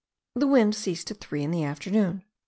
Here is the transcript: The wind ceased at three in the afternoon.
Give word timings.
The 0.33 0.47
wind 0.47 0.73
ceased 0.73 1.11
at 1.11 1.19
three 1.19 1.43
in 1.43 1.51
the 1.51 1.63
afternoon. 1.63 2.23